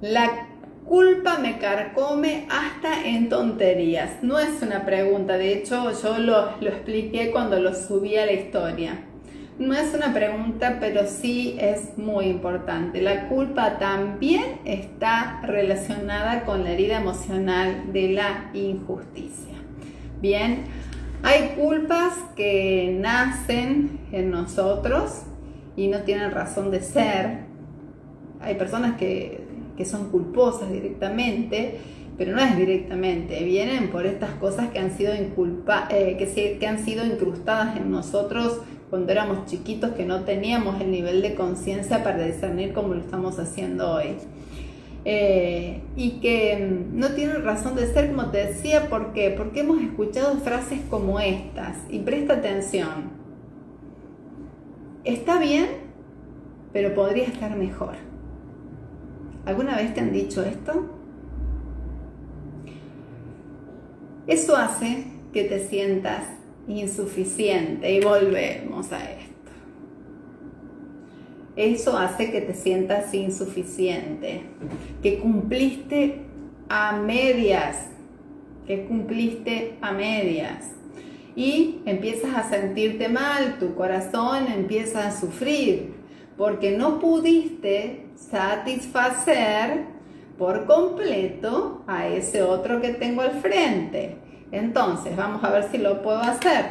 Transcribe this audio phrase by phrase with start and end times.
[0.00, 0.46] La
[0.86, 4.22] culpa me carcome hasta en tonterías.
[4.22, 8.32] No es una pregunta, de hecho yo lo, lo, expliqué cuando lo subí a la
[8.32, 9.04] historia.
[9.58, 13.02] No es una pregunta, pero sí es muy importante.
[13.02, 19.56] La culpa también está relacionada con la herida emocional de la injusticia.
[20.22, 20.64] Bien,
[21.22, 25.24] hay culpas que nacen en nosotros
[25.76, 27.40] y no tienen razón de ser.
[28.40, 29.39] Hay personas que
[29.80, 31.78] que son culposas directamente,
[32.18, 36.66] pero no es directamente, vienen por estas cosas que han sido, inculpa, eh, que, que
[36.66, 42.04] han sido incrustadas en nosotros cuando éramos chiquitos, que no teníamos el nivel de conciencia
[42.04, 44.16] para discernir como lo estamos haciendo hoy.
[45.06, 49.30] Eh, y que mm, no tienen razón de ser, como te decía, ¿por qué?
[49.34, 53.12] Porque hemos escuchado frases como estas, y presta atención,
[55.04, 55.68] está bien,
[56.74, 58.09] pero podría estar mejor.
[59.46, 60.90] ¿Alguna vez te han dicho esto?
[64.26, 66.22] Eso hace que te sientas
[66.68, 69.30] insuficiente y volvemos a esto.
[71.56, 74.42] Eso hace que te sientas insuficiente,
[75.02, 76.20] que cumpliste
[76.68, 77.88] a medias,
[78.66, 80.70] que cumpliste a medias.
[81.34, 85.99] Y empiezas a sentirte mal, tu corazón empieza a sufrir,
[86.40, 89.84] porque no pudiste satisfacer
[90.38, 94.16] por completo a ese otro que tengo al frente.
[94.50, 96.64] Entonces, vamos a ver si lo puedo hacer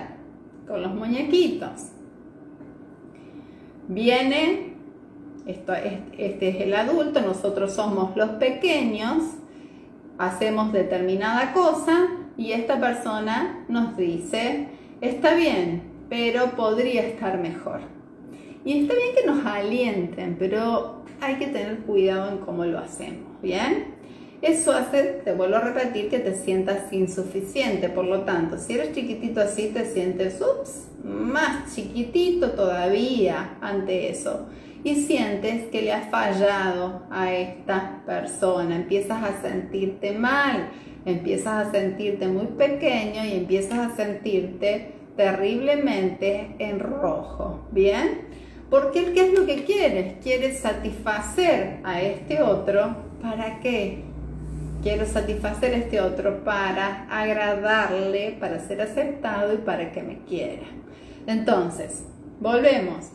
[0.67, 1.89] con los muñequitos.
[3.87, 4.73] Viene,
[5.45, 5.73] esto,
[6.17, 9.21] este es el adulto, nosotros somos los pequeños,
[10.17, 14.69] hacemos determinada cosa y esta persona nos dice,
[14.99, 17.98] está bien, pero podría estar mejor.
[18.65, 23.41] Y está bien que nos alienten, pero hay que tener cuidado en cómo lo hacemos,
[23.41, 23.99] ¿bien?
[24.41, 27.89] Eso hace, te vuelvo a repetir, que te sientas insuficiente.
[27.89, 34.47] Por lo tanto, si eres chiquitito así, te sientes, ups, más chiquitito todavía ante eso.
[34.81, 38.77] Y sientes que le has fallado a esta persona.
[38.77, 40.69] Empiezas a sentirte mal,
[41.05, 47.67] empiezas a sentirte muy pequeño y empiezas a sentirte terriblemente en rojo.
[47.73, 48.29] ¿Bien?
[48.69, 50.17] Porque ¿qué es lo que quieres?
[50.21, 52.95] Quieres satisfacer a este otro.
[53.21, 54.03] ¿Para qué?
[54.83, 60.67] Quiero satisfacer a este otro para agradarle, para ser aceptado y para que me quiera.
[61.25, 62.03] Entonces,
[62.39, 63.09] volvemos.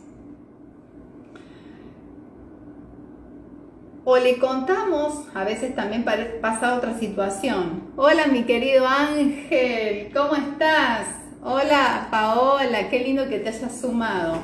[4.03, 6.05] O le contamos, a veces también
[6.39, 7.89] pasa otra situación.
[7.95, 11.07] Hola mi querido Ángel, ¿cómo estás?
[11.41, 14.37] Hola Paola, qué lindo que te hayas sumado.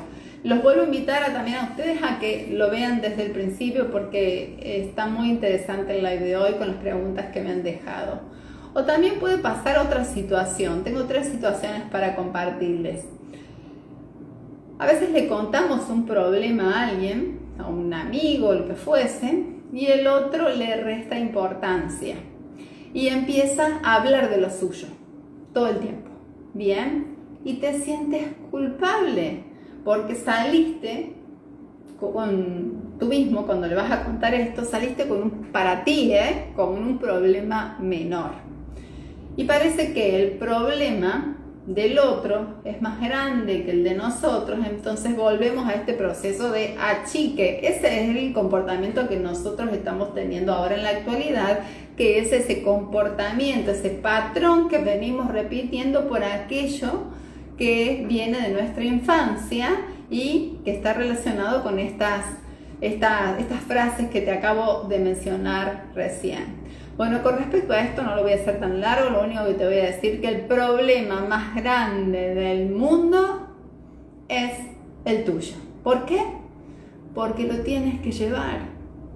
[0.44, 3.92] Los vuelvo a invitar a, también a ustedes a que lo vean desde el principio
[3.92, 8.20] porque está muy interesante el live de hoy con las preguntas que me han dejado.
[8.74, 10.82] O también puede pasar otra situación.
[10.82, 13.04] Tengo tres situaciones para compartirles.
[14.78, 19.86] A veces le contamos un problema a alguien, a un amigo, lo que fuese, y
[19.86, 22.16] el otro le resta importancia
[22.92, 24.88] y empieza a hablar de lo suyo
[25.54, 26.10] todo el tiempo.
[26.54, 29.51] Bien, y te sientes culpable
[29.84, 31.14] porque saliste
[31.98, 36.52] con tú mismo, cuando le vas a contar esto, saliste con un, para ti, ¿eh?
[36.56, 38.30] con un problema menor.
[39.36, 45.16] Y parece que el problema del otro es más grande que el de nosotros, entonces
[45.16, 47.60] volvemos a este proceso de achique.
[47.62, 51.60] Ese es el comportamiento que nosotros estamos teniendo ahora en la actualidad,
[51.96, 57.04] que es ese comportamiento, ese patrón que venimos repitiendo por aquello
[57.56, 59.70] que viene de nuestra infancia
[60.10, 62.24] y que está relacionado con estas,
[62.80, 66.62] estas, estas frases que te acabo de mencionar recién.
[66.96, 69.54] Bueno, con respecto a esto no lo voy a hacer tan largo, lo único que
[69.54, 73.48] te voy a decir que el problema más grande del mundo
[74.28, 74.52] es
[75.04, 75.54] el tuyo.
[75.82, 76.22] ¿Por qué?
[77.14, 78.60] Porque lo tienes que llevar,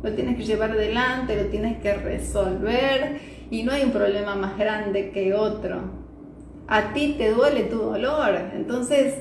[0.03, 4.57] lo tienes que llevar adelante, lo tienes que resolver y no hay un problema más
[4.57, 6.06] grande que otro
[6.69, 8.35] a ti te duele tu dolor.
[8.55, 9.15] Entonces,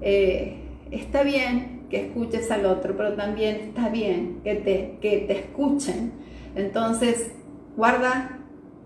[0.00, 0.58] eh,
[0.90, 6.12] está bien que escuches al otro, pero también está bien que te, que te escuchen.
[6.54, 7.30] Entonces,
[7.76, 8.40] guarda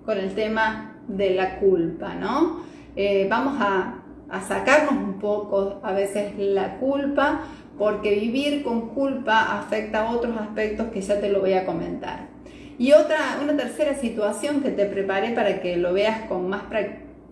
[0.05, 2.61] con el tema de la culpa, ¿no?
[2.97, 7.43] Eh, vamos a, a sacarnos un poco a veces la culpa,
[7.79, 12.29] porque vivir con culpa afecta a otros aspectos que ya te lo voy a comentar.
[12.79, 16.63] Y otra, una tercera situación que te preparé para que lo veas con más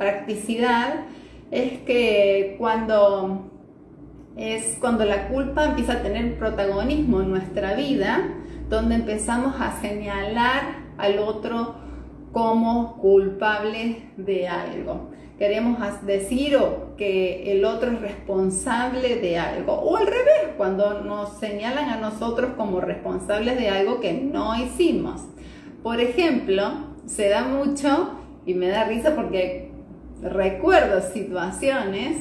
[0.00, 1.04] practicidad
[1.50, 3.50] es que cuando
[4.34, 8.26] es cuando la culpa empieza a tener protagonismo en nuestra vida,
[8.70, 10.62] donde empezamos a señalar
[10.96, 11.74] al otro
[12.32, 15.10] como culpable de algo.
[15.38, 16.56] Queremos decir
[16.96, 19.74] que el otro es responsable de algo.
[19.74, 25.22] O al revés, cuando nos señalan a nosotros como responsables de algo que no hicimos.
[25.82, 26.70] Por ejemplo,
[27.06, 29.69] se da mucho, y me da risa porque
[30.22, 32.18] recuerdo situaciones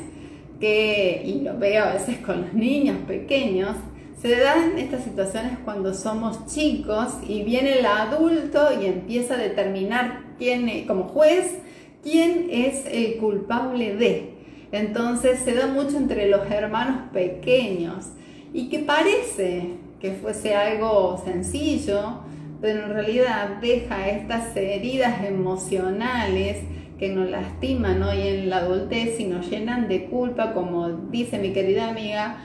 [0.60, 3.76] que, y lo veo a veces con los niños pequeños,
[4.22, 10.24] se dan estas situaciones cuando somos chicos y viene el adulto y empieza a determinar
[10.38, 11.60] quién, como juez,
[12.04, 14.34] quién es el culpable de.
[14.74, 18.08] Entonces se da mucho entre los hermanos pequeños
[18.54, 22.20] y que parece que fuese algo sencillo,
[22.62, 26.58] pero en realidad deja estas heridas emocionales
[27.00, 31.54] que nos lastiman hoy en la adultez y nos llenan de culpa, como dice mi
[31.54, 32.44] querida amiga,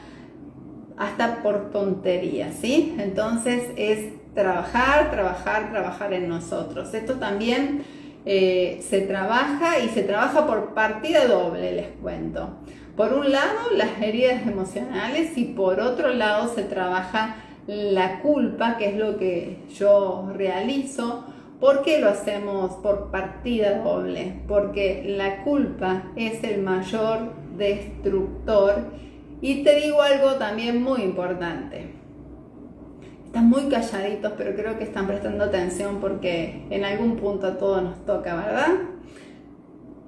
[0.96, 2.94] hasta por tonterías, ¿sí?
[2.98, 6.94] Entonces es trabajar, trabajar, trabajar en nosotros.
[6.94, 7.82] Esto también
[8.24, 12.50] eh, se trabaja y se trabaja por partida doble, les cuento.
[12.96, 17.36] Por un lado, las heridas emocionales y por otro lado se trabaja
[17.66, 21.24] la culpa, que es lo que yo realizo.
[21.60, 24.42] ¿Por qué lo hacemos por partida doble?
[24.48, 28.90] Porque la culpa es el mayor destructor
[29.40, 31.94] y te digo algo también muy importante.
[33.26, 37.82] Están muy calladitos, pero creo que están prestando atención porque en algún punto a todos
[37.82, 38.68] nos toca, ¿verdad?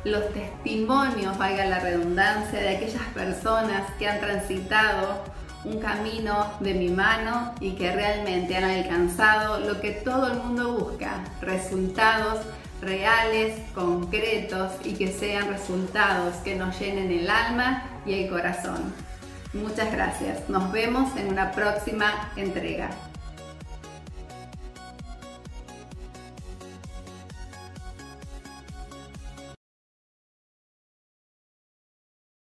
[0.04, 5.24] los testimonios, valga la redundancia, de aquellas personas que han transitado
[5.64, 10.74] un camino de mi mano y que realmente han alcanzado lo que todo el mundo
[10.74, 12.40] busca, resultados
[12.82, 18.92] reales, concretos y que sean resultados que nos llenen el alma y el corazón.
[19.54, 20.48] Muchas gracias.
[20.48, 22.90] Nos vemos en una próxima entrega.